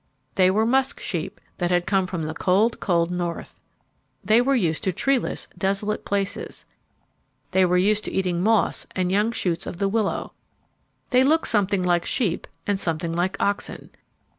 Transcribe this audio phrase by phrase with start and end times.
[0.33, 3.59] They were musk sheep that had come from the cold, cold north.
[4.23, 6.65] They were used to treeless, desolate places.
[7.51, 10.33] They were used to eating moss and young shoots of the willow.
[11.11, 13.91] They looked something like sheep and something like oxen.